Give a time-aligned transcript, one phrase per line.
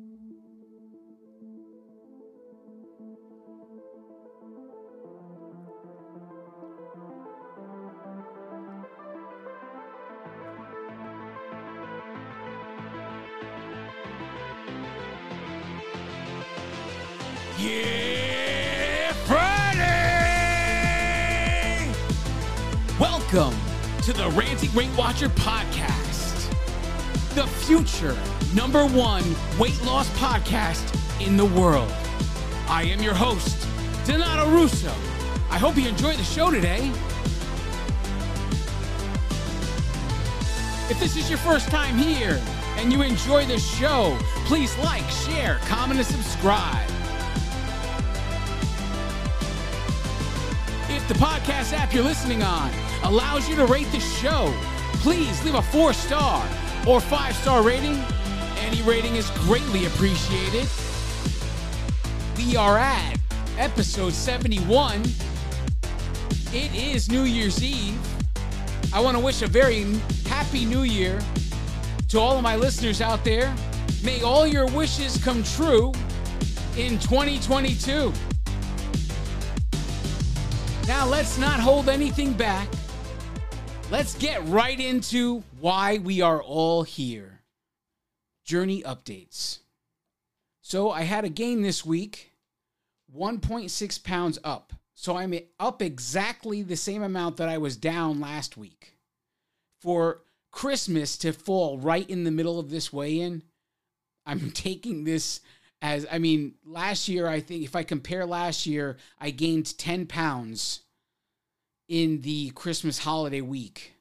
[0.00, 0.06] Yeah,
[19.26, 19.82] Friday!
[23.00, 23.52] Welcome
[24.02, 26.07] to the Ranting Weight Watcher podcast,
[27.38, 28.18] the future
[28.52, 29.22] number one
[29.60, 30.84] weight loss podcast
[31.24, 31.88] in the world.
[32.66, 33.64] I am your host,
[34.04, 34.92] Donato Russo.
[35.48, 36.90] I hope you enjoy the show today.
[40.90, 42.42] If this is your first time here
[42.76, 46.90] and you enjoy the show, please like, share, comment, and subscribe.
[50.90, 52.72] If the podcast app you're listening on
[53.04, 54.52] allows you to rate the show,
[54.94, 56.44] please leave a four star
[56.86, 58.02] or five star rating.
[58.58, 60.68] Any rating is greatly appreciated.
[62.36, 63.18] We are at
[63.56, 65.02] episode 71.
[66.52, 67.98] It is New Year's Eve.
[68.92, 69.84] I want to wish a very
[70.26, 71.20] happy new year
[72.08, 73.54] to all of my listeners out there.
[74.02, 75.92] May all your wishes come true
[76.76, 78.12] in 2022.
[80.86, 82.66] Now, let's not hold anything back.
[83.90, 87.40] Let's get right into why we are all here.
[88.44, 89.60] Journey updates.
[90.60, 92.32] So, I had a gain this week
[93.16, 94.74] 1.6 pounds up.
[94.92, 98.92] So, I'm up exactly the same amount that I was down last week.
[99.80, 103.42] For Christmas to fall right in the middle of this weigh in,
[104.26, 105.40] I'm taking this
[105.80, 110.04] as I mean, last year, I think if I compare last year, I gained 10
[110.04, 110.80] pounds
[111.88, 113.94] in the Christmas holiday week.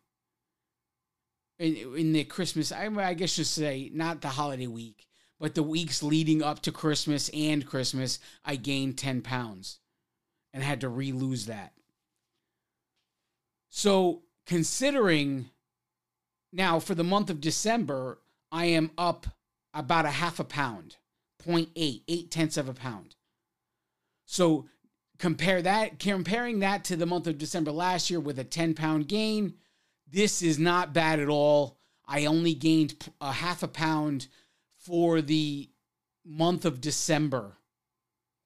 [1.59, 5.07] In, in the Christmas, I, I guess just say not the holiday week,
[5.39, 9.79] but the weeks leading up to Christmas and Christmas, I gained 10 pounds
[10.53, 11.73] and had to re lose that.
[13.69, 15.49] So, considering
[16.53, 18.19] now for the month of December,
[18.51, 19.27] I am up
[19.73, 20.97] about a half a pound,
[21.45, 23.15] 0.8, eight tenths of a pound.
[24.25, 24.67] So
[25.17, 29.07] compare that, comparing that to the month of December last year with a 10 pound
[29.07, 29.53] gain,
[30.09, 31.77] this is not bad at all.
[32.05, 34.27] I only gained a half a pound
[34.77, 35.69] for the
[36.25, 37.57] month of December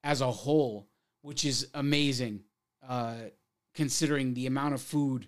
[0.04, 0.88] as a whole,
[1.22, 2.44] which is amazing
[2.88, 3.16] uh,
[3.76, 5.28] considering the amount of food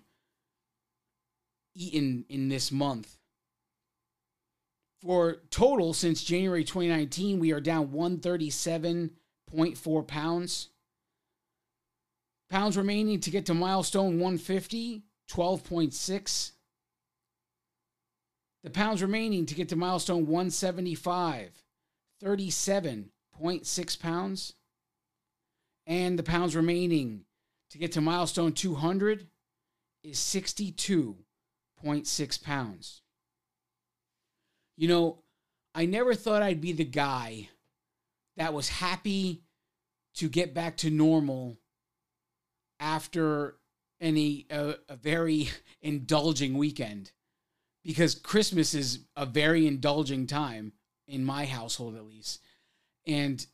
[1.74, 3.16] eaten in this month.
[5.00, 10.70] For total, since January 2019, we are down 137.4 pounds.
[12.54, 16.52] Pounds remaining to get to milestone 150, 12.6.
[18.62, 21.50] The pounds remaining to get to milestone 175,
[22.22, 24.52] 37.6 pounds.
[25.88, 27.24] And the pounds remaining
[27.70, 29.26] to get to milestone 200
[30.04, 33.02] is 62.6 pounds.
[34.76, 35.24] You know,
[35.74, 37.48] I never thought I'd be the guy
[38.36, 39.42] that was happy
[40.14, 41.58] to get back to normal
[42.84, 43.56] after
[44.00, 45.48] any a, a very
[45.82, 47.10] indulging weekend
[47.82, 50.72] because Christmas is a very indulging time
[51.08, 52.40] in my household at least.
[53.06, 53.44] And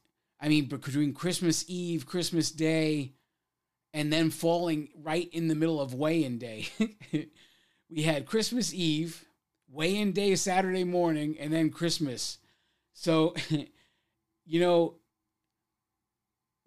[0.41, 3.13] I mean between Christmas Eve, Christmas Day,
[3.95, 6.69] and then falling right in the middle of weigh-in day.
[7.91, 9.25] we had Christmas Eve,
[9.69, 12.39] weigh-in day Saturday morning, and then Christmas.
[12.93, 13.35] So,
[14.45, 14.95] you know,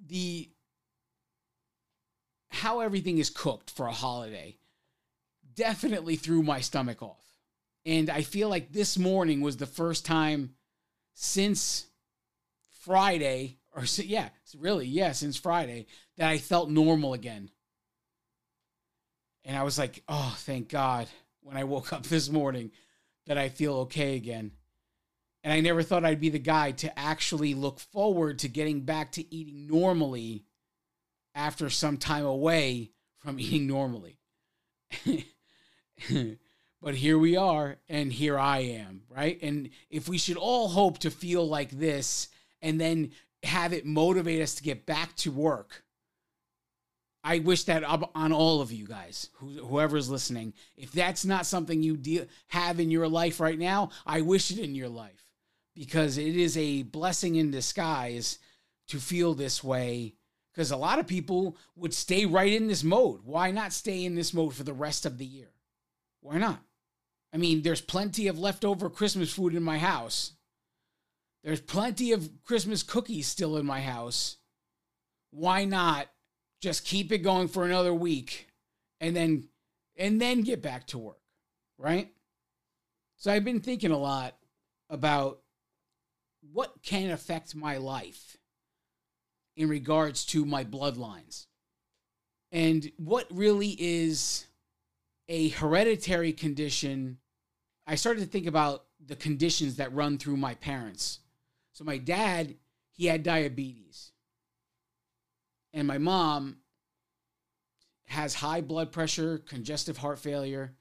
[0.06, 0.50] the
[2.54, 4.58] how everything is cooked for a holiday
[5.56, 7.18] definitely threw my stomach off.
[7.86, 10.56] And I feel like this morning was the first time
[11.14, 11.86] since
[12.82, 15.88] Friday, or yeah, really, yeah, since Friday,
[16.18, 17.50] that I felt normal again.
[19.44, 21.08] And I was like, oh, thank God,
[21.42, 22.72] when I woke up this morning,
[23.26, 24.52] that I feel okay again.
[25.44, 29.14] And I never thought I'd be the guy to actually look forward to getting back
[29.14, 30.46] to eating normally
[31.36, 34.20] after some time away from eating normally.
[36.82, 39.40] but here we are, and here I am, right?
[39.42, 42.28] And if we should all hope to feel like this
[42.62, 43.12] and then
[43.44, 45.84] have it motivate us to get back to work,
[47.24, 50.54] I wish that on all of you guys, whoever's listening.
[50.76, 54.60] If that's not something you deal, have in your life right now, I wish it
[54.60, 55.32] in your life
[55.74, 58.40] because it is a blessing in disguise
[58.90, 60.16] to feel this way
[60.54, 63.22] because a lot of people would stay right in this mode.
[63.24, 65.50] Why not stay in this mode for the rest of the year?
[66.22, 66.62] Why not?
[67.34, 70.34] I mean, there's plenty of leftover Christmas food in my house.
[71.44, 74.38] There's plenty of Christmas cookies still in my house.
[75.32, 76.08] Why not
[76.62, 78.48] just keep it going for another week
[79.02, 79.50] and then
[79.98, 81.20] and then get back to work,
[81.78, 82.12] right?
[83.18, 84.36] So I've been thinking a lot
[84.90, 85.40] about
[86.52, 88.38] what can affect my life
[89.56, 91.46] in regards to my bloodlines
[92.54, 94.46] and what really is
[95.28, 97.18] a hereditary condition.
[97.88, 101.20] I started to think about the conditions that run through my parents.
[101.74, 102.56] So my dad,
[102.92, 104.12] he had diabetes.
[105.74, 106.58] And my mom
[108.06, 110.76] has high blood pressure, congestive heart failure.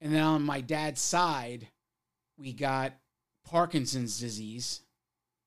[0.00, 1.66] And then on my dad's side,
[2.38, 2.92] we got
[3.44, 4.82] Parkinson's disease,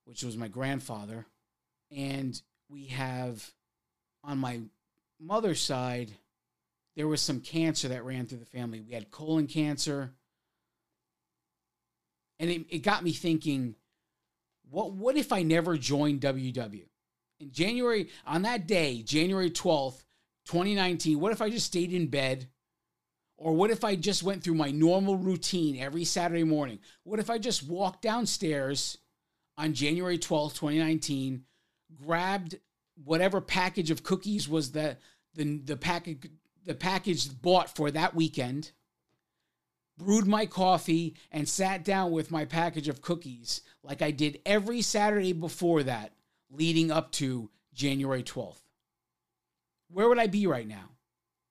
[0.04, 1.26] which was my grandfather.
[1.96, 2.40] And
[2.70, 3.52] we have
[4.24, 4.60] on my
[5.20, 6.12] mother's side,
[6.96, 8.82] there was some cancer that ran through the family.
[8.82, 10.12] We had colon cancer.
[12.40, 13.76] And it, it got me thinking,
[14.70, 16.86] what what if I never joined WW?
[17.40, 20.04] In January, on that day, January 12th,
[20.46, 22.48] 2019, what if I just stayed in bed?
[23.38, 26.80] Or what if I just went through my normal routine every Saturday morning?
[27.04, 28.98] What if I just walked downstairs
[29.58, 31.44] on January 12th, 2019,
[31.94, 32.60] grabbed
[33.04, 34.98] whatever package of cookies was the
[35.34, 36.30] the the package
[36.66, 38.72] the package bought for that weekend,
[39.98, 44.82] brewed my coffee and sat down with my package of cookies like I did every
[44.82, 46.14] Saturday before that
[46.50, 48.62] leading up to January 12th.
[49.92, 50.90] Where would I be right now?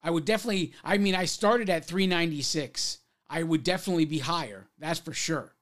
[0.02, 2.98] I would definitely I mean I started at 396.
[3.28, 4.66] I would definitely be higher.
[4.78, 5.54] That's for sure.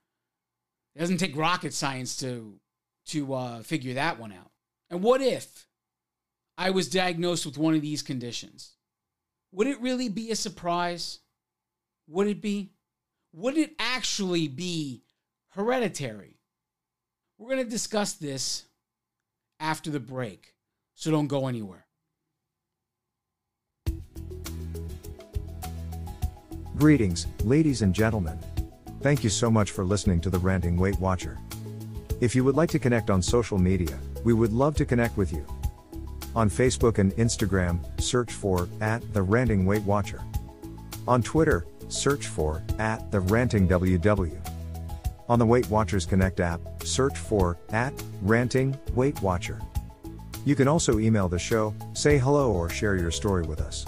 [0.95, 2.59] It doesn't take rocket science to
[3.07, 4.52] to uh, figure that one out.
[4.93, 5.67] And what if
[6.59, 8.75] I was diagnosed with one of these conditions?
[9.53, 11.21] Would it really be a surprise?
[12.09, 12.75] Would it be?
[13.33, 15.03] Would it actually be
[15.53, 16.37] hereditary?
[17.39, 18.67] We're going to discuss this
[19.59, 20.53] after the break,
[20.95, 21.87] so don't go anywhere.
[26.77, 28.39] Greetings, ladies and gentlemen.
[29.01, 31.39] Thank you so much for listening to the Ranting Weight Watcher.
[32.23, 35.33] If you would like to connect on social media, we would love to connect with
[35.33, 35.45] you.
[36.37, 40.23] On Facebook and Instagram, search for at the Ranting Weight Watcher.
[41.09, 44.39] On Twitter, search for at the Ranting WW.
[45.29, 47.93] On the Weight Watchers Connect app, search for at
[48.23, 49.61] Ranting Weight Watcher.
[50.45, 53.85] You can also email the show, say hello, or share your story with us.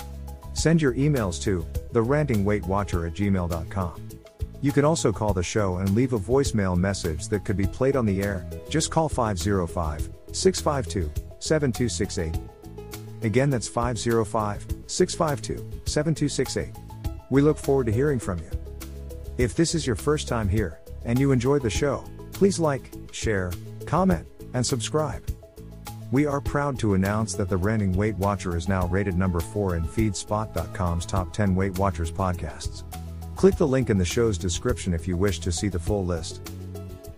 [0.55, 4.04] Send your emails to the Ranting Weight Watcher at gmail.com.
[4.65, 7.97] You can also call the show and leave a voicemail message that could be played
[7.97, 8.47] on the air.
[8.71, 12.35] Just call 505 652 7268.
[13.21, 16.71] Again, that's 505 652 7268.
[17.29, 18.51] We look forward to hearing from you.
[19.37, 22.03] If this is your first time here, and you enjoy the show,
[22.33, 23.53] please like, share,
[23.85, 25.31] comment, and subscribe.
[26.11, 29.77] We are proud to announce that the Ranting Weight Watcher is now rated number 4
[29.77, 32.83] in Feedspot.com's top 10 Weight Watchers podcasts.
[33.45, 36.51] Click the link in the show's description if you wish to see the full list.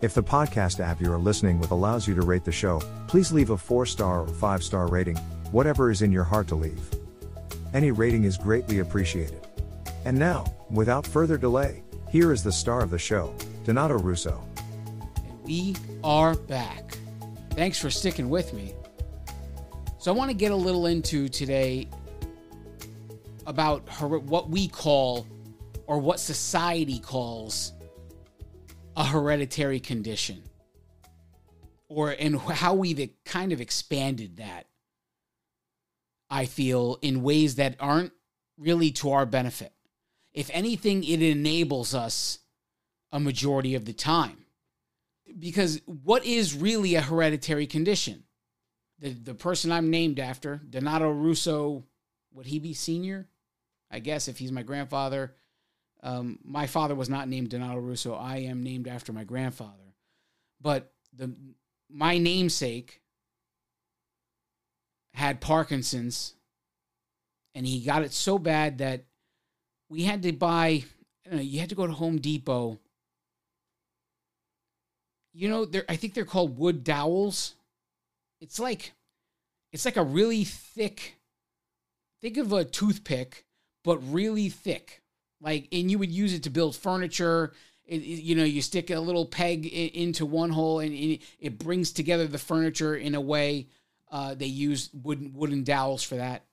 [0.00, 3.30] If the podcast app you are listening with allows you to rate the show, please
[3.30, 5.16] leave a 4 star or 5 star rating,
[5.52, 6.90] whatever is in your heart to leave.
[7.72, 9.46] Any rating is greatly appreciated.
[10.04, 13.32] And now, without further delay, here is the star of the show,
[13.62, 14.44] Donato Russo.
[15.28, 16.98] And we are back.
[17.52, 18.74] Thanks for sticking with me.
[19.98, 21.88] So, I want to get a little into today
[23.46, 25.24] about her, what we call,
[25.86, 27.72] or what society calls,
[28.96, 30.42] a hereditary condition.
[31.88, 34.66] Or and how we've kind of expanded that
[36.28, 38.12] i feel in ways that aren't
[38.58, 39.72] really to our benefit.
[40.34, 42.40] If anything it enables us
[43.12, 44.46] a majority of the time.
[45.38, 48.24] Because what is really a hereditary condition?
[48.98, 51.84] The the person i'm named after donato russo
[52.32, 53.28] would he be senior?
[53.90, 55.34] I guess if he's my grandfather
[56.06, 58.14] um, my father was not named Donato Russo.
[58.14, 59.92] I am named after my grandfather.
[60.60, 61.34] But the
[61.90, 63.02] my namesake
[65.14, 66.34] had Parkinson's,
[67.56, 69.04] and he got it so bad that
[69.90, 70.84] we had to buy.
[71.28, 72.78] Know, you had to go to Home Depot.
[75.34, 77.56] You know, they I think they're called wood dowels.
[78.40, 78.92] It's like,
[79.72, 81.16] it's like a really thick.
[82.22, 83.44] Think of a toothpick,
[83.82, 85.02] but really thick
[85.40, 87.52] like, and you would use it to build furniture.
[87.84, 91.58] It, it, you know, you stick a little peg in, into one hole, and it,
[91.58, 93.68] brings together the furniture in a way.
[94.10, 96.44] Uh, they use wooden wooden dowels for that.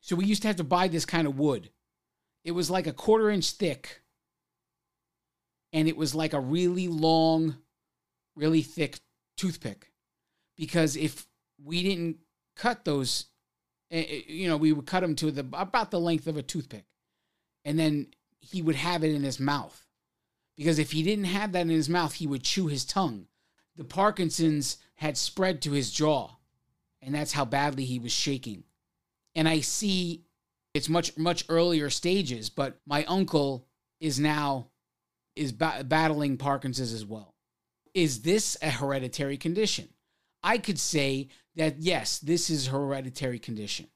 [0.00, 1.70] So we used to have to buy this kind of wood.
[2.44, 4.02] It was like a quarter inch thick,
[5.72, 7.56] and it was like a really long
[8.36, 8.98] really thick
[9.36, 9.92] toothpick
[10.56, 11.26] because if
[11.62, 12.18] we didn't
[12.56, 13.26] cut those,
[13.90, 16.42] eh, eh, you know, we would cut them to the about the length of a
[16.42, 16.84] toothpick,
[17.64, 18.08] and then
[18.40, 19.86] he would have it in his mouth
[20.56, 23.26] because if he didn't have that in his mouth, he would chew his tongue.
[23.76, 26.30] The Parkinson's had spread to his jaw,
[27.00, 28.64] and that's how badly he was shaking.
[29.34, 30.24] And I see
[30.74, 33.66] it's much much earlier stages, but my uncle
[34.00, 34.68] is now
[35.34, 37.34] is ba- battling Parkinson's as well.
[37.94, 39.88] Is this a hereditary condition?
[40.42, 43.86] I could say that yes, this is hereditary condition.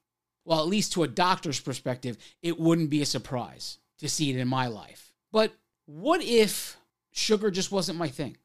[0.47, 4.37] Well, at least to a doctor's perspective, it wouldn't be a surprise to see it
[4.38, 5.12] in my life.
[5.33, 5.53] But
[5.87, 6.76] what if
[7.11, 8.37] sugar just wasn't my thing?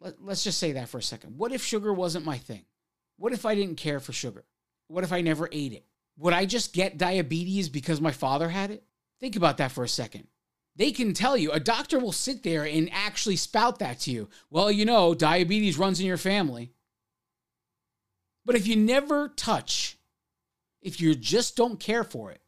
[0.00, 1.38] Let, us just say that for a second.
[1.38, 2.64] What if sugar wasn't my thing?
[3.16, 4.44] What if I didn't care for sugar?
[4.86, 5.86] What if I never ate it?
[6.18, 8.84] Would I just get diabetes because my father had it?
[9.18, 10.28] Think about that for a second.
[10.76, 14.28] They can tell you, a doctor will sit there and actually spout that to you.
[14.50, 16.73] Well, you know, diabetes runs in your family.
[18.44, 19.96] But if you never touch,
[20.82, 22.42] if you just don't care for it,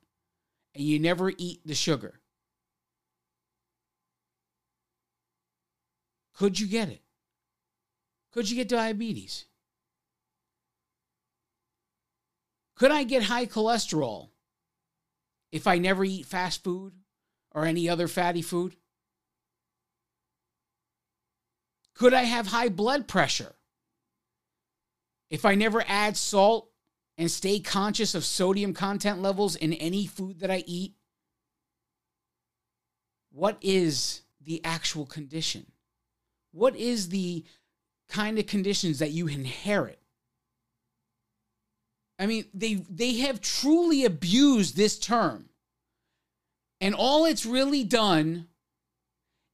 [0.75, 2.21] and you never eat the sugar,
[6.35, 7.03] could you get it?
[8.33, 9.47] Could you get diabetes?
[12.75, 14.29] Could I get high cholesterol
[15.51, 16.93] if I never eat fast food
[17.53, 18.77] or any other fatty food?
[21.95, 23.56] Could I have high blood pressure
[25.31, 26.71] if I never add salt
[27.19, 30.95] and stay conscious of sodium content levels in any food that I eat?
[33.33, 35.67] What is the actual condition?
[36.53, 37.45] What is the
[38.09, 40.01] kind of conditions that you inherit?
[42.19, 45.51] I mean, they they have truly abused this term.
[46.81, 48.49] And all it's really done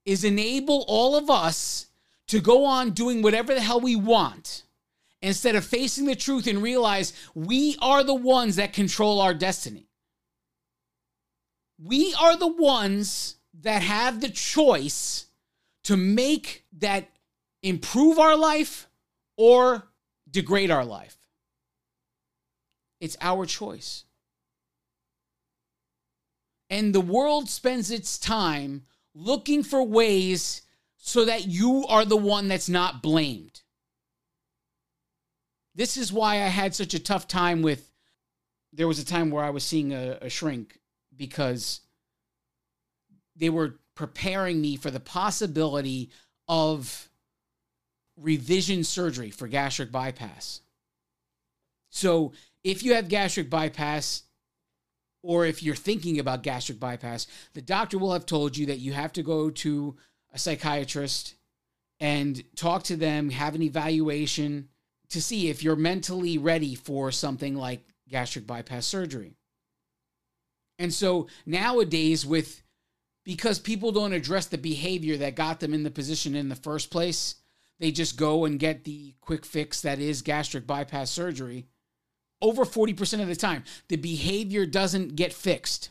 [0.04, 1.86] is enable all of us
[2.28, 4.64] to go on doing whatever the hell we want
[5.22, 9.86] instead of facing the truth and realize we are the ones that control our destiny.
[11.80, 15.26] We are the ones that have the choice
[15.84, 17.08] to make that
[17.62, 18.88] improve our life
[19.36, 19.88] or
[20.30, 21.16] degrade our life.
[23.00, 24.04] It's our choice.
[26.70, 30.62] And the world spends its time looking for ways
[30.96, 33.61] so that you are the one that's not blamed.
[35.74, 37.90] This is why I had such a tough time with.
[38.72, 40.78] There was a time where I was seeing a, a shrink
[41.14, 41.80] because
[43.36, 46.10] they were preparing me for the possibility
[46.48, 47.10] of
[48.16, 50.60] revision surgery for gastric bypass.
[51.90, 52.32] So
[52.64, 54.22] if you have gastric bypass,
[55.22, 58.92] or if you're thinking about gastric bypass, the doctor will have told you that you
[58.92, 59.96] have to go to
[60.32, 61.34] a psychiatrist
[62.00, 64.68] and talk to them, have an evaluation
[65.12, 69.34] to see if you're mentally ready for something like gastric bypass surgery.
[70.78, 72.62] And so nowadays, with
[73.24, 76.90] because people don't address the behavior that got them in the position in the first
[76.90, 77.36] place,
[77.78, 81.66] they just go and get the quick fix that is gastric bypass surgery
[82.42, 85.90] over 40% of the time, the behavior doesn't get fixed.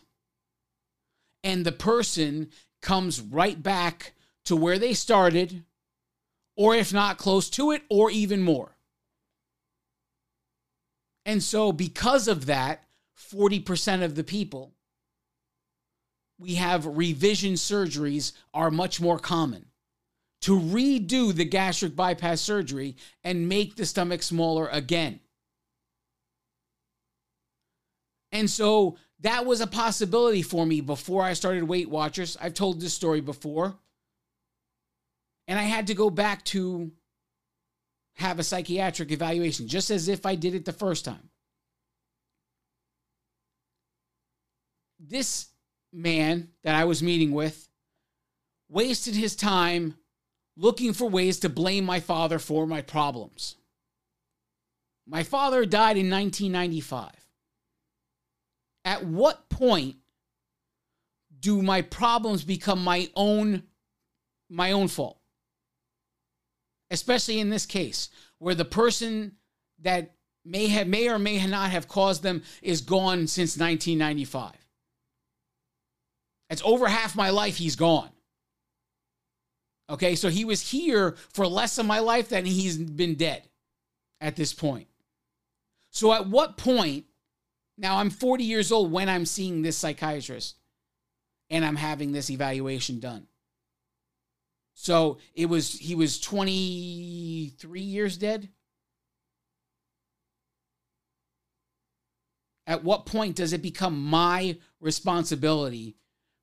[1.44, 2.50] And the person
[2.82, 4.14] comes right back
[4.46, 5.64] to where they started,
[6.56, 8.76] or if not close to it, or even more.
[11.26, 12.84] And so, because of that,
[13.32, 14.74] 40% of the people
[16.42, 19.68] we have revision surgeries are much more common.
[20.42, 25.20] To redo the gastric bypass surgery and make the stomach smaller again.
[28.32, 32.38] And so that was a possibility for me before I started Weight Watchers.
[32.42, 33.76] I've told this story before.
[35.48, 36.92] And I had to go back to
[38.16, 41.30] have a psychiatric evaluation, just as if I did it the first time.
[45.00, 45.48] This
[45.92, 47.68] man that I was meeting with
[48.70, 49.96] wasted his time
[50.56, 53.56] looking for ways to blame my father for my problems.
[55.08, 57.12] My father died in 1995
[58.86, 59.96] at what point
[61.40, 63.64] do my problems become my own
[64.50, 65.21] my own fault
[66.92, 69.32] especially in this case where the person
[69.80, 70.14] that
[70.46, 74.54] may have may or may not have caused them is gone since 1995
[76.52, 78.10] it's over half my life he's gone.
[79.90, 83.48] Okay so he was here for less of my life than he's been dead
[84.20, 84.88] at this point.
[85.90, 87.06] So at what point
[87.82, 90.56] now, I'm 40 years old when I'm seeing this psychiatrist
[91.50, 93.26] and I'm having this evaluation done.
[94.74, 98.50] So it was he was 23 years dead.
[102.68, 105.98] At what point does it become my responsibility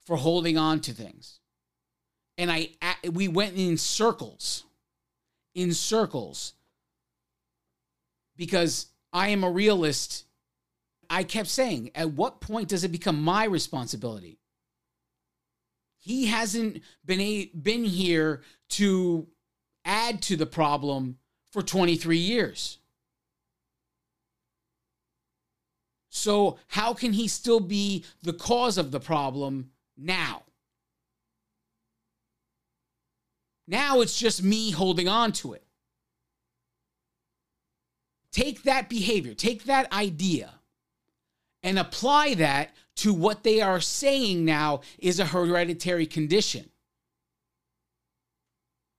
[0.05, 1.41] for holding on to things?
[2.37, 2.71] And I
[3.11, 4.65] we went in circles.
[5.55, 6.55] In circles.
[8.37, 10.25] Because I am a realist.
[11.11, 14.38] I kept saying, at what point does it become my responsibility?
[16.09, 19.27] He hasn't been a, been here to
[19.85, 21.19] add to the problem
[21.53, 22.79] for 23 years.
[26.09, 30.45] So, how can he still be the cause of the problem now?
[33.67, 35.65] Now it's just me holding on to it.
[38.33, 40.55] Take that behavior, take that idea,
[41.63, 46.69] and apply that to what they are saying now is a hereditary condition.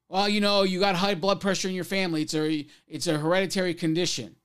[0.07, 2.23] Well, you know, you got high blood pressure in your family.
[2.23, 4.35] It's a it's a hereditary condition.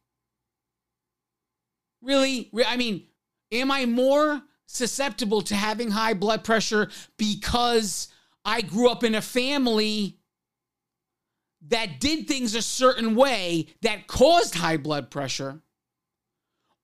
[2.03, 2.51] Really?
[2.67, 3.07] I mean,
[3.51, 8.09] am I more susceptible to having high blood pressure because
[8.45, 10.19] I grew up in a family
[11.69, 15.63] that did things a certain way that caused high blood pressure?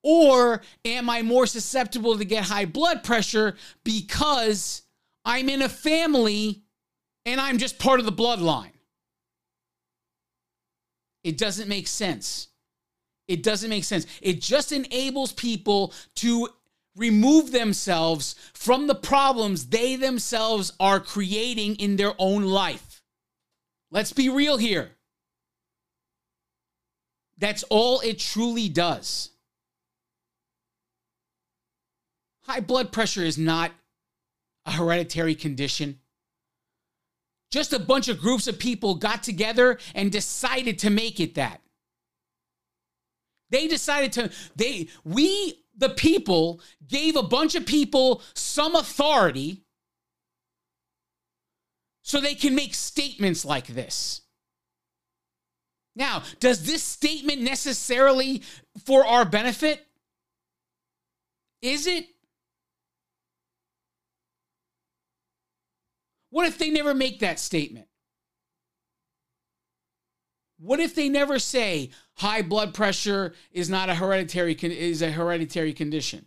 [0.03, 4.83] Or am I more susceptible to get high blood pressure because
[5.25, 6.63] I'm in a family
[7.27, 8.73] and I'm just part of the bloodline?
[11.23, 12.49] It doesn't make sense.
[13.29, 14.07] It doesn't make sense.
[14.23, 16.49] It just enables people to
[16.97, 23.03] remove themselves from the problems they themselves are creating in their own life.
[23.91, 24.91] Let's be real here.
[27.39, 29.31] That's all it truly does.
[32.51, 33.71] High blood pressure is not
[34.67, 36.01] a hereditary condition.
[37.53, 41.61] Just a bunch of groups of people got together and decided to make it that.
[43.51, 49.63] They decided to, they, we, the people, gave a bunch of people some authority
[52.03, 54.23] so they can make statements like this.
[55.95, 58.43] Now, does this statement necessarily
[58.85, 59.87] for our benefit?
[61.63, 62.09] Is it?
[66.31, 67.87] What if they never make that statement?
[70.59, 75.73] What if they never say high blood pressure is not a hereditary is a hereditary
[75.73, 76.27] condition?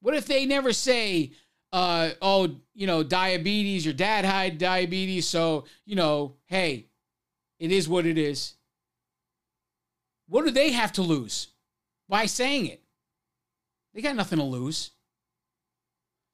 [0.00, 1.32] What if they never say
[1.72, 6.86] uh, oh, you know, diabetes, your dad had diabetes, so, you know, hey,
[7.58, 8.54] it is what it is.
[10.28, 11.48] What do they have to lose
[12.08, 12.82] by saying it?
[13.94, 14.90] They got nothing to lose.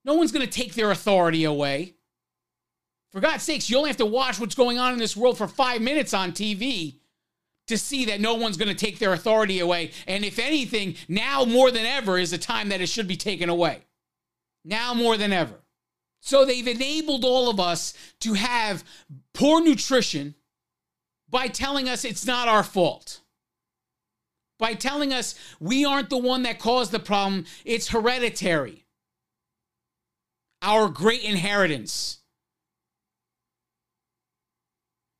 [0.07, 1.97] No one's going to take their authority away.
[3.11, 5.49] For God's sakes, you only have to watch what's going on in this world for
[5.49, 7.01] five minutes on TV
[7.66, 9.90] to see that no one's going to take their authority away.
[10.07, 13.49] And if anything, now more than ever is the time that it should be taken
[13.49, 13.81] away.
[14.64, 15.55] Now more than ever.
[16.21, 18.85] So they've enabled all of us to have
[19.35, 20.37] poor nutrition
[21.29, 23.23] by telling us it's not our fault.
[24.59, 28.86] By telling us we aren't the one that caused the problem, it's hereditary
[30.62, 32.19] our great inheritance.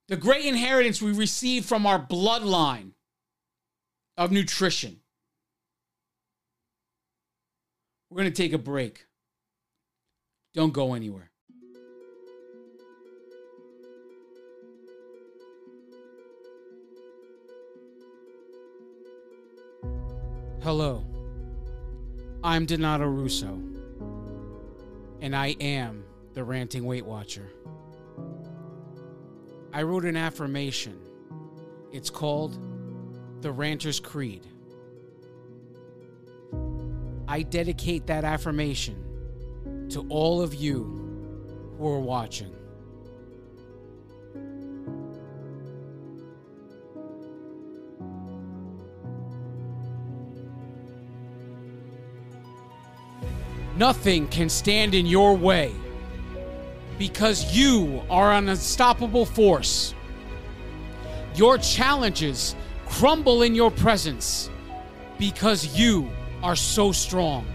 [0.09, 2.93] The great inheritance we receive from our bloodline
[4.17, 5.01] of nutrition.
[8.09, 9.07] We're going to take a break.
[10.55, 11.31] Don't go anywhere.
[20.63, 21.05] Hello,
[22.43, 23.76] I'm Donato Russo
[25.21, 27.51] and I am the ranting Weight Watcher.
[29.73, 30.99] I wrote an affirmation.
[31.93, 32.59] It's called
[33.43, 34.47] the Ranter's Creed.
[37.29, 40.85] I dedicate that affirmation to all of you
[41.77, 42.56] who are watching.
[53.77, 55.75] Nothing can stand in your way
[56.99, 59.95] because you are an unstoppable force.
[61.35, 64.49] Your challenges crumble in your presence
[65.19, 66.11] because you
[66.43, 67.47] are so strong.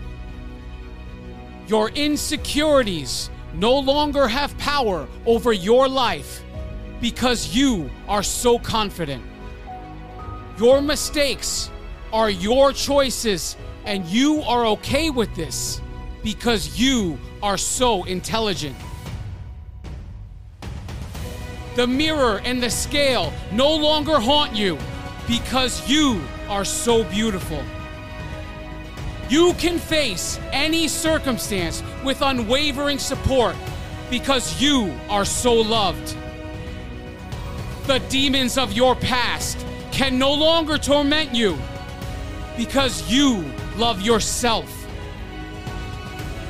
[1.67, 6.43] Your insecurities no longer have power over your life
[6.99, 9.23] because you are so confident.
[10.59, 11.71] Your mistakes
[12.13, 15.81] are your choices, and you are okay with this
[16.23, 18.75] because you are so intelligent.
[21.75, 24.77] the mirror and the scale no longer haunt you
[25.27, 27.63] because you are so beautiful.
[29.29, 33.55] You can face any circumstance with unwavering support
[34.09, 36.17] because you are so loved.
[37.87, 41.57] The demons of your past can no longer torment you
[42.57, 43.45] because you
[43.77, 44.80] love yourself.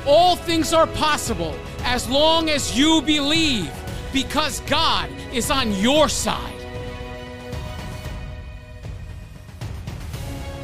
[0.06, 3.70] All things are possible as long as you believe
[4.12, 6.52] because God is on your side.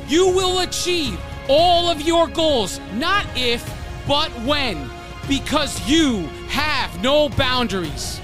[0.08, 3.62] You will achieve all of your goals, not if,
[4.06, 4.90] but when,
[5.28, 8.20] because you have no boundaries.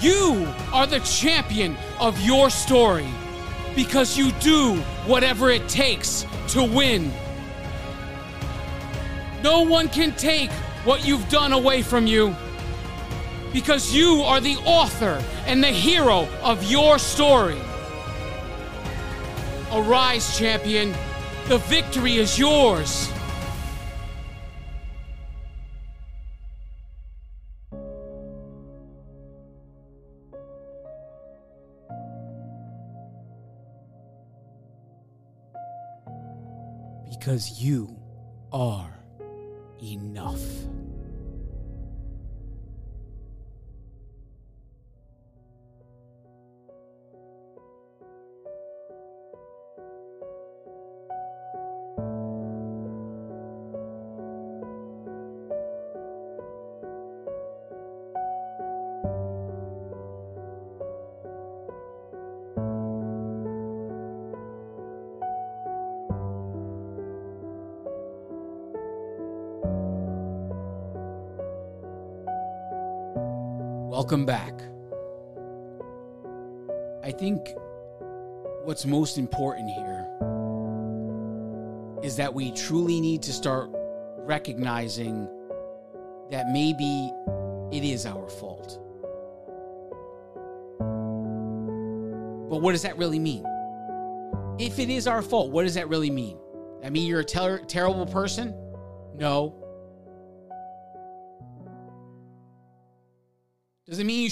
[0.00, 3.06] You are the champion of your story
[3.74, 4.74] because you do
[5.06, 7.12] whatever it takes to win.
[9.44, 10.50] No one can take
[10.86, 12.34] what you've done away from you
[13.52, 17.60] because you are the author and the hero of your story.
[19.70, 20.94] Arise, champion.
[21.48, 23.10] The victory is yours.
[37.10, 37.94] Because you
[38.50, 39.03] are
[39.92, 40.73] enough.
[73.94, 74.60] Welcome back.
[77.04, 77.48] I think
[78.64, 80.04] what's most important here
[82.02, 83.70] is that we truly need to start
[84.16, 85.28] recognizing
[86.28, 87.12] that maybe
[87.70, 88.80] it is our fault.
[92.50, 93.46] But what does that really mean?
[94.58, 96.36] If it is our fault, what does that really mean?
[96.82, 98.56] I mean you're a ter- terrible person?
[99.14, 99.63] No.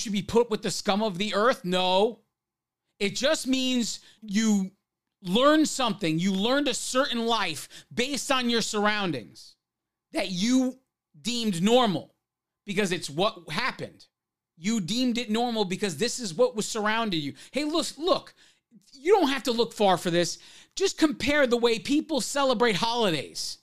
[0.02, 1.64] Should be put with the scum of the earth?
[1.64, 2.20] No.
[2.98, 4.70] It just means you
[5.22, 6.18] learned something.
[6.18, 9.54] You learned a certain life based on your surroundings
[10.12, 10.78] that you
[11.20, 12.14] deemed normal
[12.66, 14.06] because it's what happened.
[14.56, 17.34] You deemed it normal because this is what was surrounding you.
[17.50, 18.34] Hey, look, look,
[18.92, 20.38] you don't have to look far for this.
[20.76, 23.58] Just compare the way people celebrate holidays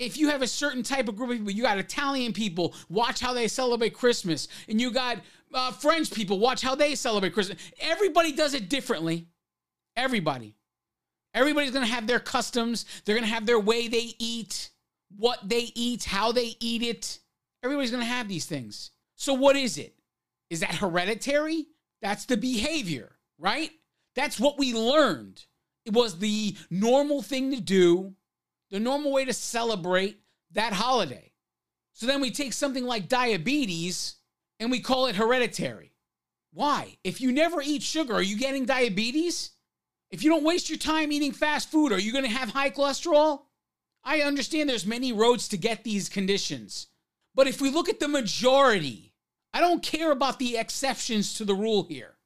[0.00, 3.20] if you have a certain type of group of people, you got Italian people, watch
[3.20, 5.18] how they celebrate Christmas, and you got
[5.52, 7.58] uh, French people, watch how they celebrate Christmas.
[7.80, 9.28] Everybody does it differently.
[9.96, 10.56] Everybody.
[11.34, 14.70] Everybody's gonna have their customs, they're gonna have their way they eat,
[15.16, 17.18] what they eat, how they eat it.
[17.62, 18.90] Everybody's gonna have these things.
[19.16, 19.94] So, what is it?
[20.48, 21.66] Is that hereditary?
[22.02, 23.70] That's the behavior, right?
[24.16, 25.44] That's what we learned.
[25.86, 28.14] It was the normal thing to do
[28.70, 30.20] the normal way to celebrate
[30.52, 31.32] that holiday.
[31.92, 34.16] So then we take something like diabetes
[34.60, 35.92] and we call it hereditary.
[36.52, 36.98] Why?
[37.02, 39.50] If you never eat sugar, are you getting diabetes?
[40.10, 42.70] If you don't waste your time eating fast food, are you going to have high
[42.70, 43.42] cholesterol?
[44.04, 46.88] I understand there's many roads to get these conditions.
[47.34, 49.14] But if we look at the majority,
[49.52, 52.16] I don't care about the exceptions to the rule here.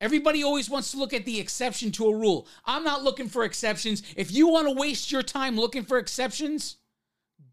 [0.00, 2.46] Everybody always wants to look at the exception to a rule.
[2.64, 4.02] I'm not looking for exceptions.
[4.16, 6.76] If you want to waste your time looking for exceptions,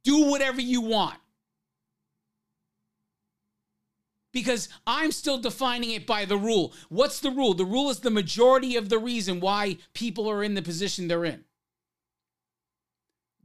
[0.04, 1.18] do whatever you want.
[4.34, 6.74] Because I'm still defining it by the rule.
[6.90, 7.54] What's the rule?
[7.54, 11.26] The rule is the majority of the reason why people are in the position they're
[11.26, 11.44] in.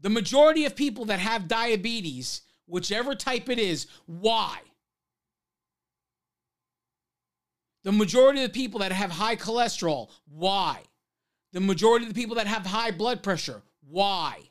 [0.00, 4.58] The majority of people that have diabetes, whichever type it is, why?
[7.82, 10.82] The majority of the people that have high cholesterol, why?
[11.52, 14.50] The majority of the people that have high blood pressure, why?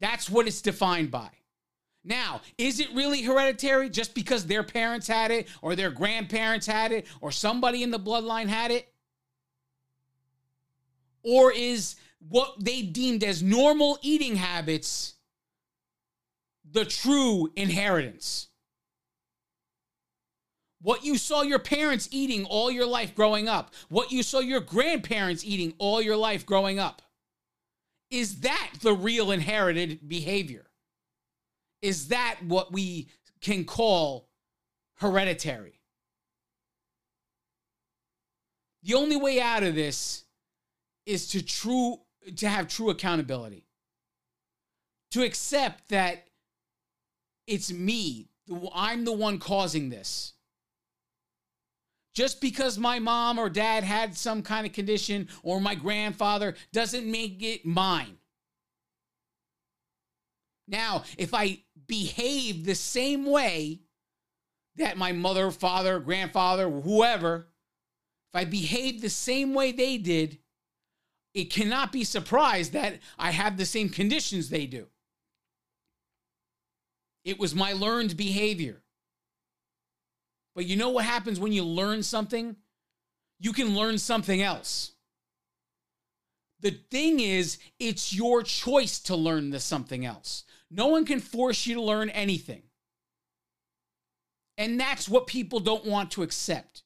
[0.00, 1.30] That's what it's defined by.
[2.02, 6.92] Now, is it really hereditary just because their parents had it, or their grandparents had
[6.92, 8.92] it, or somebody in the bloodline had it?
[11.22, 15.14] Or is what they deemed as normal eating habits
[16.70, 18.48] the true inheritance?
[20.82, 24.60] what you saw your parents eating all your life growing up, what you saw your
[24.60, 27.02] grandparents eating all your life growing up.
[28.10, 30.69] Is that the real inherited behavior?
[31.82, 33.08] Is that what we
[33.40, 34.28] can call
[34.96, 35.80] hereditary?
[38.82, 40.24] The only way out of this
[41.06, 42.00] is to true
[42.36, 43.64] to have true accountability.
[45.12, 46.28] To accept that
[47.46, 48.28] it's me,
[48.74, 50.34] I'm the one causing this.
[52.12, 57.10] Just because my mom or dad had some kind of condition or my grandfather doesn't
[57.10, 58.19] make it mine.
[60.70, 63.80] Now, if I behave the same way
[64.76, 67.48] that my mother, father, grandfather, whoever,
[68.32, 70.38] if I behave the same way they did,
[71.34, 74.86] it cannot be surprised that I have the same conditions they do.
[77.24, 78.82] It was my learned behavior.
[80.54, 82.56] But you know what happens when you learn something?
[83.40, 84.92] You can learn something else.
[86.60, 90.44] The thing is, it's your choice to learn the something else.
[90.70, 92.62] No one can force you to learn anything.
[94.56, 96.82] And that's what people don't want to accept.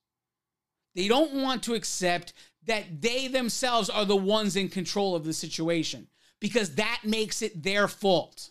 [0.94, 2.32] They don't want to accept
[2.66, 6.06] that they themselves are the ones in control of the situation
[6.40, 8.50] because that makes it their fault.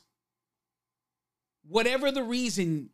[1.66, 2.90] Whatever the reason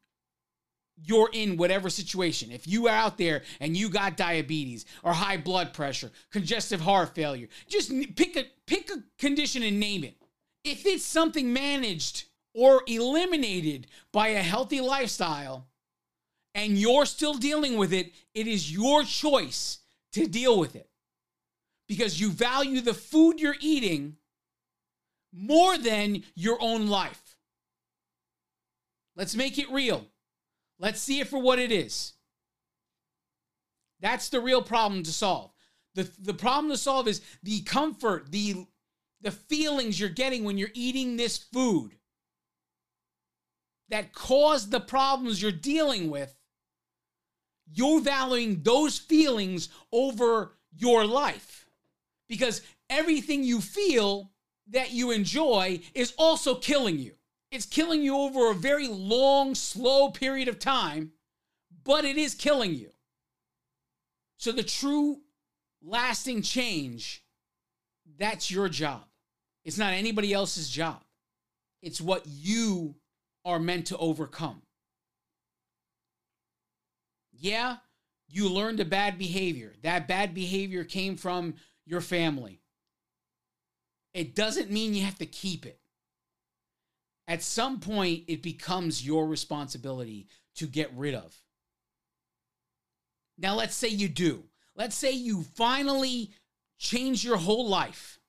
[1.04, 2.52] you're in whatever situation.
[2.52, 7.15] If you are out there and you got diabetes or high blood pressure, congestive heart
[7.15, 10.15] failure, just pick a pick a condition and name it.
[10.63, 12.25] If it's something managed
[12.60, 15.65] or eliminated by a healthy lifestyle
[16.54, 19.78] and you're still dealing with it, it is your choice
[20.12, 20.89] to deal with it.
[21.88, 24.17] Because you value the food you're eating
[25.32, 27.38] more than your own life.
[29.15, 30.06] Let's make it real.
[30.80, 32.12] Let's see it for what it is.
[34.02, 35.54] That's the real problem to solve.
[35.95, 38.65] The, the problem to solve is the comfort, the,
[39.22, 41.95] the feelings you're getting when you're eating this food
[43.89, 46.36] that cause the problems you're dealing with.
[47.71, 51.69] You're valuing those feelings over your life
[52.28, 54.32] because everything you feel
[54.69, 57.13] that you enjoy is also killing you.
[57.52, 61.12] It's killing you over a very long, slow period of time,
[61.84, 62.91] but it is killing you.
[64.38, 65.21] So the true
[65.84, 67.23] lasting change,
[68.17, 69.04] that's your job.
[69.65, 71.04] It's not anybody else's job.
[71.82, 72.95] It's what you
[73.50, 74.62] are meant to overcome.
[77.32, 77.78] Yeah,
[78.28, 79.74] you learned a bad behavior.
[79.84, 82.62] That bad behavior came from your family.
[84.14, 85.80] It doesn't mean you have to keep it
[87.30, 91.38] at some point it becomes your responsibility to get rid of.
[93.38, 94.46] Now, let's say you do.
[94.76, 96.32] Let's say you finally
[96.80, 98.20] change your whole life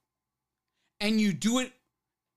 [0.99, 1.73] and you do it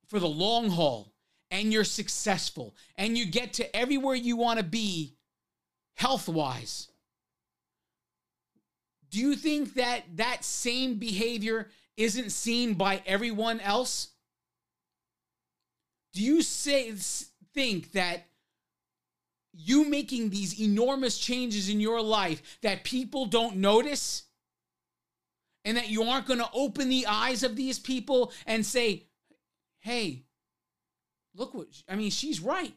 [0.09, 1.12] for the long haul
[1.55, 5.14] and you're successful and you get to everywhere you want to be
[5.95, 6.88] health wise.
[9.11, 14.09] Do you think that that same behavior isn't seen by everyone else?
[16.14, 16.93] do you say
[17.53, 18.27] think that
[19.53, 24.23] you making these enormous changes in your life that people don't notice
[25.64, 29.05] and that you aren't going to open the eyes of these people and say
[29.81, 30.23] hey
[31.35, 32.75] look what i mean she's right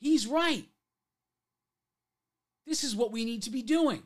[0.00, 0.66] he's right
[2.66, 4.02] this is what we need to be doing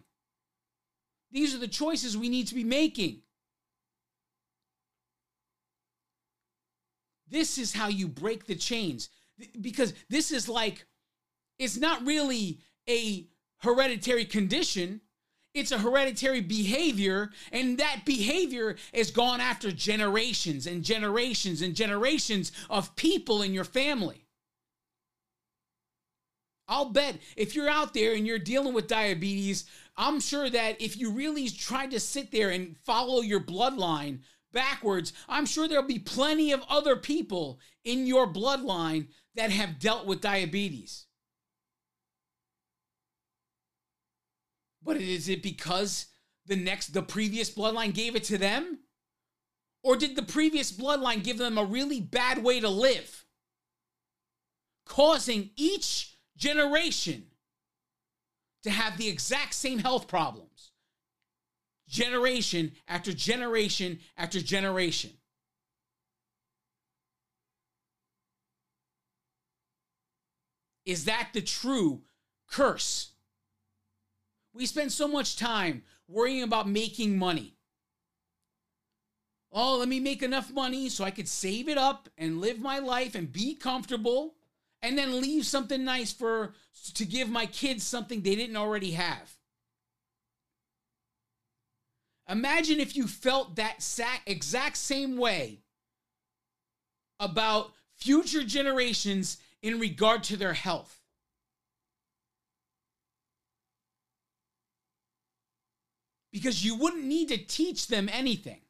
[1.31, 3.23] these are the choices we need to be making
[7.35, 9.09] This is how you break the chains.
[9.61, 10.87] Because this is like,
[11.59, 13.27] it's not really a
[13.59, 15.01] hereditary condition.
[15.55, 22.51] It's a hereditary behavior, and that behavior is gone after generations and generations and generations
[22.69, 24.27] of people in your family.
[26.67, 30.99] I'll bet if you're out there and you're dealing with diabetes, I'm sure that if
[30.99, 34.21] you really tried to sit there and follow your bloodline,
[34.53, 40.07] backwards, I'm sure there'll be plenty of other people in your bloodline that have dealt
[40.07, 41.07] with diabetes.
[44.85, 46.07] But is it because
[46.47, 48.81] the next the previous bloodline gave it to them?
[49.83, 53.25] Or did the previous bloodline give them a really bad way to live?
[54.87, 57.25] Causing each generation
[58.63, 60.71] to have the exact same health problems
[61.89, 65.11] generation after generation after generation.
[70.85, 72.03] Is that the true
[72.49, 73.14] curse?
[74.55, 77.57] We spend so much time worrying about making money.
[79.53, 82.79] Oh, let me make enough money so I could save it up and live my
[82.79, 84.35] life and be comfortable
[84.83, 86.55] and then leave something nice for
[86.95, 89.37] to give my kids something they didn't already have.
[92.29, 93.77] Imagine if you felt that
[94.27, 95.61] exact same way
[97.21, 101.04] about future generations in regard to their health.
[106.35, 108.61] Because you wouldn't need to teach them anything.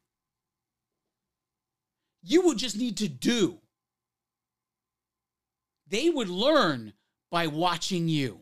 [2.23, 3.57] You would just need to do.
[5.89, 6.93] They would learn
[7.31, 8.41] by watching you.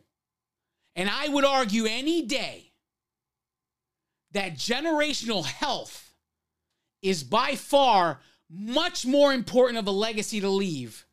[0.97, 2.73] And I would argue any day
[4.33, 6.13] that generational health
[7.01, 11.05] is by far much more important of a legacy to leave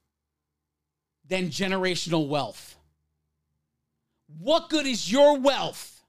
[1.29, 2.75] than generational wealth.
[4.27, 6.00] What good is your wealth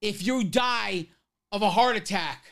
[0.00, 1.06] if you die
[1.52, 2.44] of a heart attack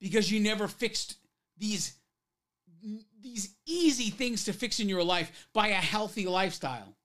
[0.00, 1.16] because you never fixed
[1.58, 1.94] these
[3.20, 6.96] these easy things to fix in your life by a healthy lifestyle?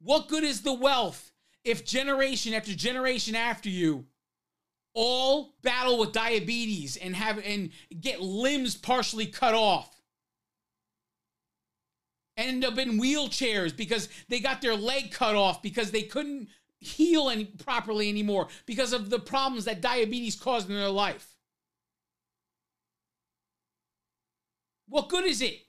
[0.00, 1.32] What good is the wealth
[1.64, 4.06] if generation after generation after you
[4.94, 9.95] all battle with diabetes and have and get limbs partially cut off?
[12.36, 16.48] End up in wheelchairs because they got their leg cut off because they couldn't
[16.80, 21.36] heal any properly anymore because of the problems that diabetes caused in their life.
[24.88, 25.62] What good is it?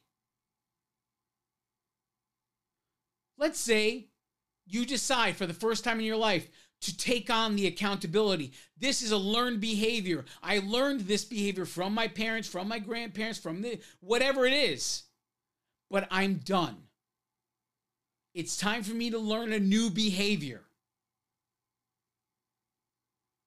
[3.38, 4.08] Let's say
[4.66, 6.50] you decide for the first time in your life
[6.82, 8.52] to take on the accountability.
[8.78, 10.26] This is a learned behavior.
[10.44, 15.04] I learned this behavior from my parents, from my grandparents, from the whatever it is.
[15.90, 16.78] But I'm done.
[18.34, 20.62] It's time for me to learn a new behavior.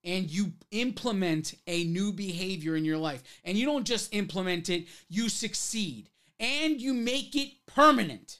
[0.02, 3.22] And you implement a new behavior in your life.
[3.44, 6.08] And you don't just implement it, you succeed.
[6.38, 8.38] And you make it permanent.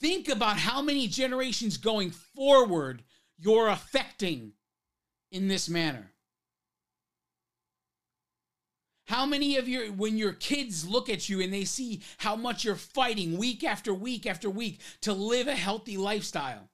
[0.00, 3.02] Think about how many generations going forward
[3.38, 4.52] you're affecting
[5.32, 6.12] in this manner.
[9.06, 12.64] How many of your, when your kids look at you and they see how much
[12.64, 16.68] you're fighting week after week after week to live a healthy lifestyle,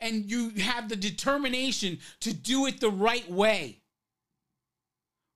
[0.00, 3.80] and you have the determination to do it the right way,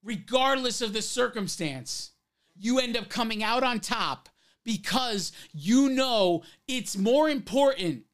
[0.03, 2.13] regardless of the circumstance,
[2.59, 4.31] you end up coming out on top
[4.65, 8.05] because you know it's more important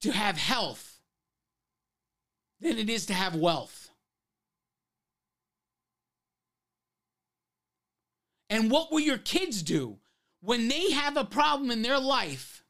[0.00, 1.00] to have health
[2.60, 3.79] than it is to have wealth.
[8.50, 9.96] And what will your kids do
[10.42, 12.62] when they have a problem in their life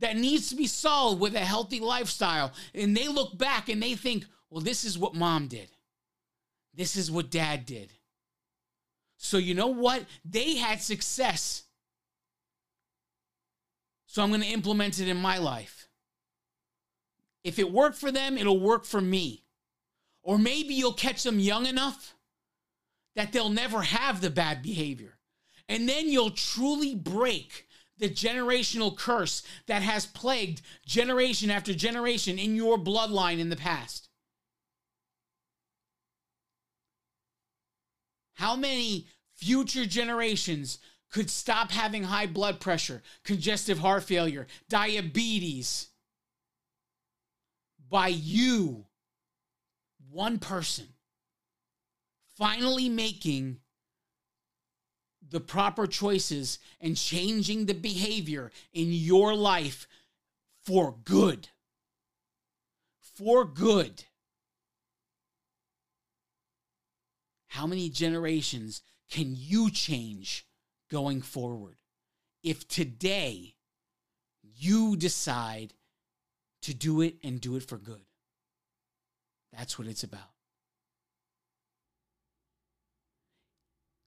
[0.00, 2.52] that needs to be solved with a healthy lifestyle?
[2.74, 5.70] And they look back and they think, well, this is what mom did,
[6.74, 7.92] this is what dad did.
[9.16, 10.04] So, you know what?
[10.24, 11.64] They had success
[14.10, 15.88] so I'm going to implement it in my life.
[17.44, 19.44] If it worked for them, it'll work for me.
[20.24, 22.16] Or maybe you'll catch them young enough
[23.14, 25.16] that they'll never have the bad behavior.
[25.70, 32.56] And then you'll truly break the generational curse that has plagued generation after generation in
[32.56, 34.08] your bloodline in the past.
[38.34, 39.06] How many
[39.36, 40.78] future generations
[41.08, 45.86] could stop having high blood pressure, congestive heart failure, diabetes
[47.88, 48.86] by you,
[50.10, 50.88] one person,
[52.36, 53.58] finally making
[55.30, 59.86] the proper choices and changing the behavior in your life
[60.64, 61.48] for good.
[63.16, 64.04] For good.
[67.48, 70.46] How many generations can you change
[70.90, 71.76] going forward.
[72.42, 73.54] If today
[74.42, 75.74] you decide
[76.62, 78.04] to do it and do it for good,
[79.52, 80.30] that's what it's about.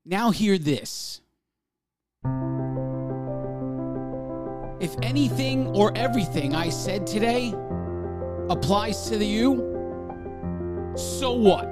[0.06, 1.22] Now, hear this.
[4.82, 7.54] If anything or everything I said today
[8.50, 11.64] applies to you, so what?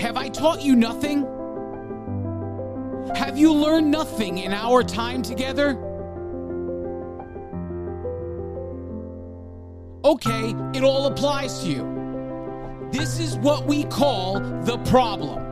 [0.00, 1.26] Have I taught you nothing?
[3.16, 5.70] Have you learned nothing in our time together?
[10.04, 12.88] Okay, it all applies to you.
[12.92, 15.51] This is what we call the problem.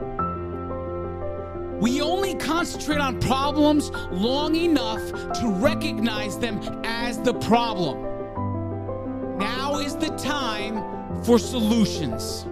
[1.80, 5.00] We only concentrate on problems long enough
[5.40, 9.38] to recognize them as the problem.
[9.38, 12.44] Now is the time for solutions.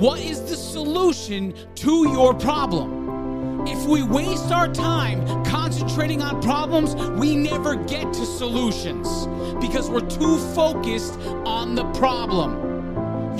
[0.00, 3.64] What is the solution to your problem?
[3.64, 9.28] If we waste our time concentrating on problems, we never get to solutions
[9.64, 12.69] because we're too focused on the problem.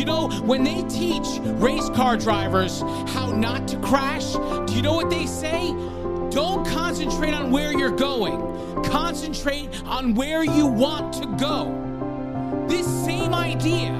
[0.01, 1.26] You know, when they teach
[1.61, 2.80] race car drivers
[3.12, 4.32] how not to crash,
[4.66, 5.72] do you know what they say?
[6.30, 12.66] Don't concentrate on where you're going, concentrate on where you want to go.
[12.66, 13.90] This same idea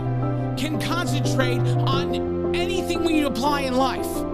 [0.57, 4.30] can concentrate on anything we apply in life.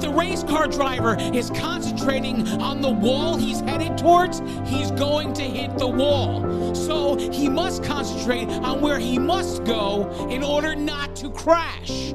[0.00, 5.34] If the race car driver is concentrating on the wall he's headed towards, he's going
[5.34, 6.74] to hit the wall.
[6.74, 12.14] So he must concentrate on where he must go in order not to crash.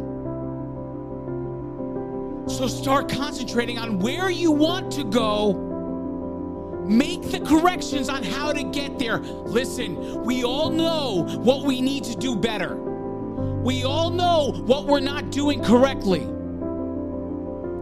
[2.51, 5.53] So start concentrating on where you want to go.
[6.88, 9.19] Make the corrections on how to get there.
[9.19, 12.77] Listen, we all know what we need to do better.
[13.61, 16.27] We all know what we're not doing correctly.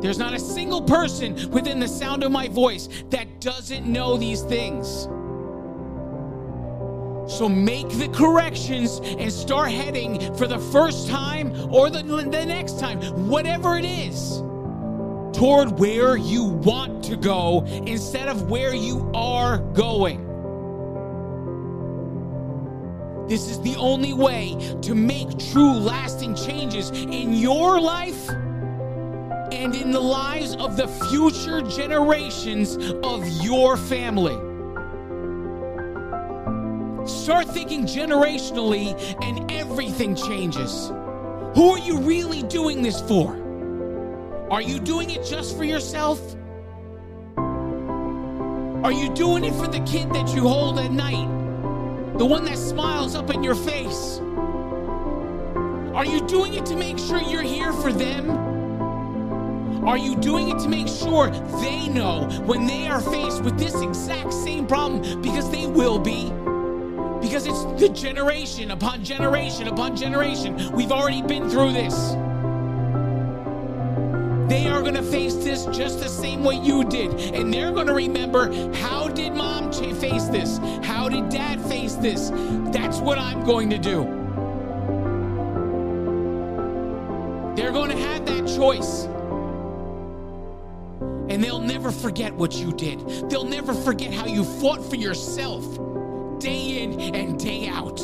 [0.04, 4.42] There's not a single person within the sound of my voice that doesn't know these
[4.42, 5.04] things.
[7.34, 12.82] So make the corrections and start heading for the first time or the, the next
[12.82, 13.00] time,
[13.30, 14.40] whatever it is,
[15.40, 20.20] toward where you want to go instead of where you are going.
[23.30, 28.30] This is the only way to make true lasting changes in your life
[29.64, 34.36] and in the lives of the future generations of your family.
[37.08, 38.94] Start thinking generationally,
[39.24, 40.90] and everything changes.
[41.56, 43.38] Who are you really doing this for?
[44.52, 46.20] Are you doing it just for yourself?
[47.38, 51.30] Are you doing it for the kid that you hold at night?
[52.18, 54.20] The one that smiles up in your face?
[55.96, 58.53] Are you doing it to make sure you're here for them?
[59.86, 61.30] Are you doing it to make sure
[61.62, 65.22] they know when they are faced with this exact same problem?
[65.22, 66.32] Because they will be.
[67.20, 70.72] Because it's the generation upon generation upon generation.
[70.72, 72.12] We've already been through this.
[74.50, 77.12] They are going to face this just the same way you did.
[77.34, 79.64] And they're going to remember how did mom
[80.04, 80.60] face this?
[80.84, 82.30] How did dad face this?
[82.72, 84.04] That's what I'm going to do.
[87.56, 89.08] They're going to have that choice
[91.34, 93.00] and they'll never forget what you did.
[93.28, 95.64] They'll never forget how you fought for yourself
[96.40, 98.00] day in and day out.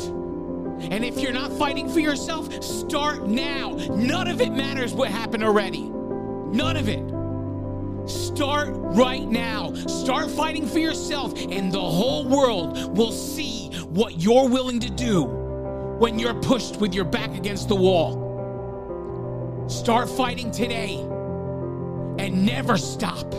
[0.90, 3.76] And if you're not fighting for yourself, start now.
[3.90, 5.82] None of it matters what happened already.
[5.82, 7.04] None of it.
[8.10, 9.74] Start right now.
[9.74, 15.22] Start fighting for yourself, and the whole world will see what you're willing to do
[15.22, 18.26] when you're pushed with your back against the wall.
[19.68, 21.06] Start fighting today
[22.20, 23.32] and never stop.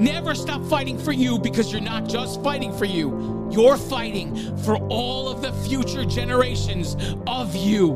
[0.00, 4.76] Never stop fighting for you because you're not just fighting for you, you're fighting for
[4.88, 6.96] all of the future generations
[7.26, 7.92] of you.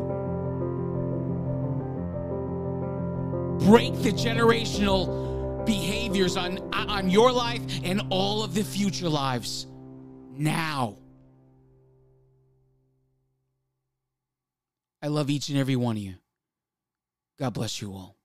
[3.61, 9.67] Break the generational behaviors on, on your life and all of the future lives
[10.33, 10.99] now.
[15.03, 16.15] I love each and every one of you.
[17.39, 18.18] God bless you all.